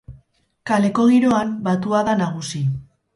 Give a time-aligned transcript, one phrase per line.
[0.69, 2.63] Kaleko giroan, batua da nagusi.